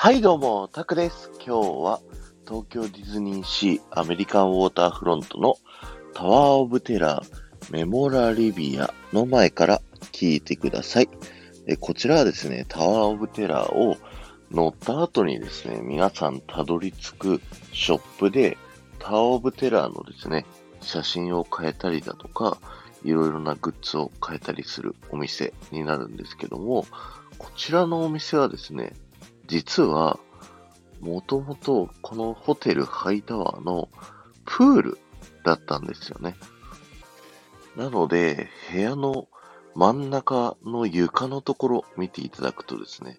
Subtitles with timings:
[0.00, 1.28] はいどうも、タクです。
[1.44, 2.00] 今日は
[2.46, 5.56] 東京ディズニーシーアメリカンウォーターフロントの
[6.14, 9.82] タワーオブテラーメモラリビアの前から
[10.12, 11.08] 聞いてください。
[11.66, 13.96] えこちらはですね、タワーオブテラーを
[14.52, 17.40] 乗った後にですね、皆さんたどり着く
[17.72, 18.56] ショップで
[19.00, 20.46] タワーオブテラーのですね、
[20.80, 22.58] 写真を変えたりだとか、
[23.02, 26.86] いろいろなグッズを変えたりするお店になるんですけども、
[27.38, 28.92] こちらのお店はですね、
[29.48, 30.20] 実は、
[31.00, 33.88] もともとこのホテルハイタワーの
[34.44, 34.98] プール
[35.44, 36.36] だったんですよね。
[37.76, 39.28] なので、部屋の
[39.74, 43.18] 真ん中の床のところ見ていただくとですね、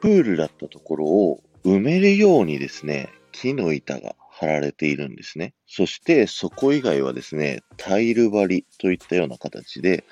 [0.00, 5.54] プールだったところを埋めるようにですね、木の板が張られているんですね。
[5.66, 10.04] そしてそこ以外はですね、タイル張りといったような形で、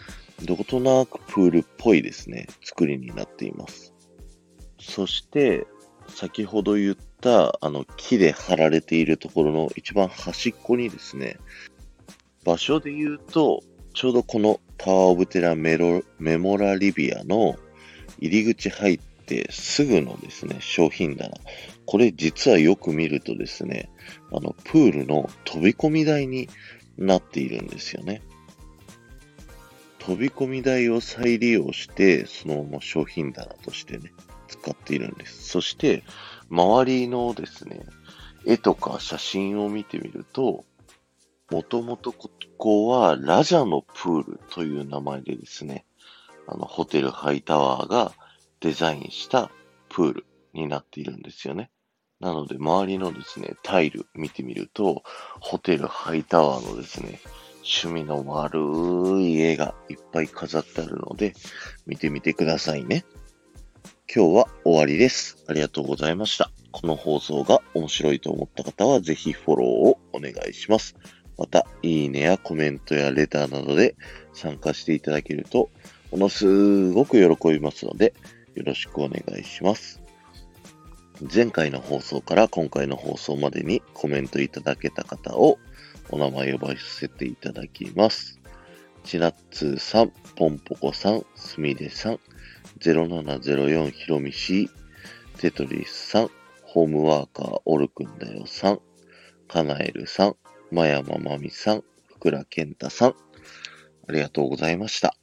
[0.45, 3.95] どことなくプールっぽいですね、作りになっています。
[4.81, 5.67] そして、
[6.09, 11.37] 先ほど言った、あの、木で張られているところの一番端っこにですね、
[12.45, 13.63] 場所で言うと、
[13.95, 17.57] ちょうどこのタワーオブテラメロメモラリビアの
[18.21, 21.31] 入り口入ってすぐのですね、商品棚。
[21.85, 23.91] これ実はよく見るとですね、
[24.33, 26.49] あの、プールの飛び込み台に
[26.97, 28.23] なっているんですよね。
[29.99, 34.13] 飛び込み台を再利用して、そのまま商品棚としてね、
[34.49, 35.49] 使っているんです。
[35.49, 36.03] そして、
[36.51, 37.85] 周りのですね、
[38.47, 40.65] 絵とか写真を見てみると、
[41.51, 45.85] もともとここはラジャのプールという名前でですね、
[46.47, 48.13] あの、ホテルハイタワーが
[48.61, 49.51] デザインした
[49.89, 51.71] プールになっているんですよね。
[52.21, 55.03] なので、周りのですね、タイル見てみると、
[55.41, 57.21] ホテルハイタワーのですね、
[57.59, 58.59] 趣味の悪
[59.21, 61.35] い絵がいっぱい飾ってあるので、
[61.87, 63.05] 見てみてくださいね。
[64.11, 65.45] 今日は終わりです。
[65.49, 66.51] ありがとうございました。
[66.73, 70.97] この放送が面白いと思った方はぜひフォローをお願いします。
[71.37, 73.97] また、いいねやコメントやレターなどで
[74.33, 75.69] 参加していただけると、
[76.11, 78.15] ものすごく喜びますので、
[78.55, 80.01] よろしくお願いします。
[81.31, 85.59] 前回の放送から今回の放送までにコメントいただけた方を
[86.09, 88.38] お名前呼ばせていただきます。
[89.09, 92.21] ちなっつーさん、ぽんぽこさん、すみれさん、
[92.81, 94.69] 0704ひろみし、
[95.39, 96.31] テトリスさん、
[96.63, 98.81] ホームワーカーオルくんだよさん、
[99.49, 100.37] かなえるさん、
[100.71, 103.15] まやままみさん、ふくらけんたさん、
[104.07, 105.15] ありがとうございました。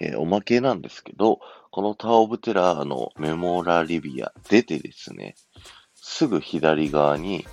[0.00, 1.40] えーおまけなんですけど、
[1.70, 5.34] このタオブテラーのメモラリビア出てですね、
[5.94, 7.44] すぐ左側に、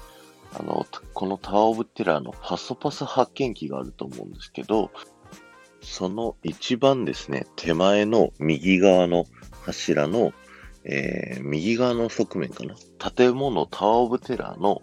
[0.53, 4.91] あの、このタワーオブテラーのパソパソ発見機があると思うんですけど、
[5.81, 9.25] その一番ですね、手前の右側の
[9.65, 10.33] 柱の、
[10.83, 12.75] えー右側の側面かな？
[13.11, 14.81] 建物タワーオブテラーの、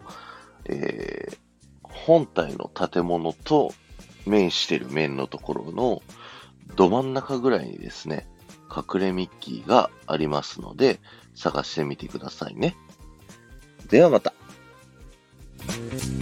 [0.67, 1.37] えー
[1.83, 3.73] 本体の建物と
[4.27, 6.03] 面してる面のところの
[6.77, 8.29] ど真ん中ぐらいにですね、
[8.71, 11.01] 隠れミッキーがありますので、
[11.35, 12.77] 探してみてくださいね。
[13.89, 14.35] ではまた。
[15.91, 16.16] Bye.